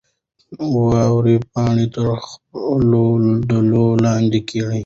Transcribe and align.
واورې 0.93 1.35
پاڼه 1.51 1.85
تر 1.95 2.07
خپلو 2.29 3.03
دلیو 3.49 3.87
لاندې 4.05 4.39
کړه. 4.49 4.71